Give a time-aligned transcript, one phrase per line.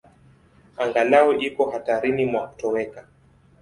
[0.77, 3.07] Angalau iko hatarini mwa kutoweka.